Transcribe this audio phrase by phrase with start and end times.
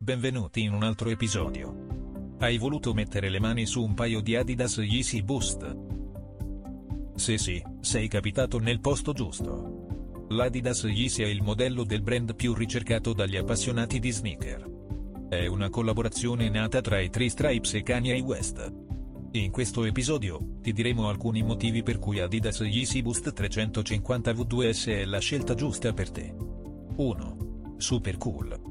[0.00, 2.36] Benvenuti in un altro episodio.
[2.38, 5.76] Hai voluto mettere le mani su un paio di Adidas Yeezy Boost?
[7.16, 10.26] Se sì, sei capitato nel posto giusto.
[10.28, 15.26] L'Adidas Yeezy è il modello del brand più ricercato dagli appassionati di sneaker.
[15.28, 18.72] È una collaborazione nata tra i Three Stripes e Kanye West.
[19.32, 25.04] In questo episodio, ti diremo alcuni motivi per cui Adidas Yeezy Boost 350 V2S è
[25.04, 26.32] la scelta giusta per te.
[26.94, 27.74] 1.
[27.78, 28.67] Super cool.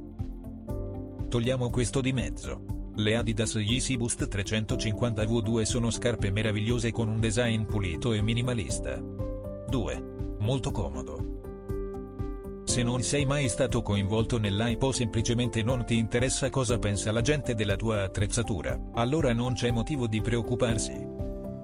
[1.29, 2.91] Togliamo questo di mezzo.
[2.95, 8.95] Le Adidas Yeezy Boost 350 V2 sono scarpe meravigliose con un design pulito e minimalista.
[8.95, 10.03] 2.
[10.39, 12.63] Molto comodo.
[12.63, 17.55] Se non sei mai stato coinvolto nell'hype semplicemente non ti interessa cosa pensa la gente
[17.55, 20.95] della tua attrezzatura, allora non c'è motivo di preoccuparsi.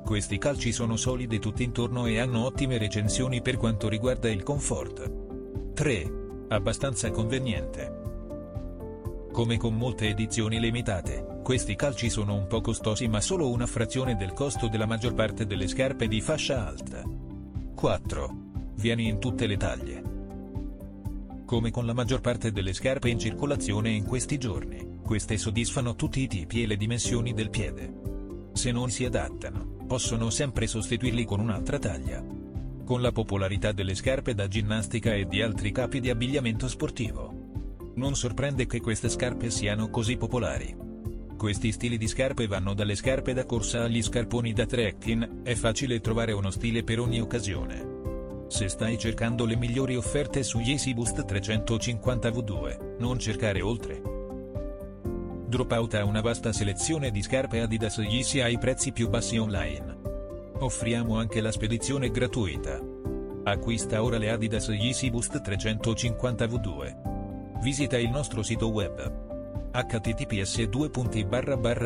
[0.04, 5.74] Questi calci sono solidi tutt'intorno e hanno ottime recensioni per quanto riguarda il comfort.
[5.74, 6.14] 3.
[6.50, 8.03] Abbastanza conveniente.
[9.34, 14.16] Come con molte edizioni limitate, questi calci sono un po' costosi ma solo una frazione
[14.16, 17.02] del costo della maggior parte delle scarpe di fascia alta.
[17.74, 18.36] 4.
[18.76, 20.04] Vieni in tutte le taglie.
[21.46, 26.22] Come con la maggior parte delle scarpe in circolazione in questi giorni, queste soddisfano tutti
[26.22, 27.92] i tipi e le dimensioni del piede.
[28.54, 32.24] Se non si adattano, possono sempre sostituirli con un'altra taglia.
[32.86, 37.43] Con la popolarità delle scarpe da ginnastica e di altri capi di abbigliamento sportivo,
[37.96, 40.76] non sorprende che queste scarpe siano così popolari.
[41.38, 46.00] Questi stili di scarpe vanno dalle scarpe da corsa agli scarponi da trekking, è facile
[46.00, 47.92] trovare uno stile per ogni occasione.
[48.48, 54.02] Se stai cercando le migliori offerte su Yeezy Boost 350 V2, non cercare oltre.
[55.48, 59.98] Dropout ha una vasta selezione di scarpe Adidas Yeezy ai prezzi più bassi online.
[60.60, 62.80] Offriamo anche la spedizione gratuita.
[63.44, 67.13] Acquista ora le Adidas Yeezy Boost 350 V2.
[67.64, 70.64] Visita il nostro sito web https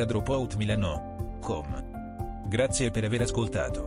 [0.06, 2.47] dropoutmilano.com.
[2.50, 3.86] Grazie per aver ascoltato.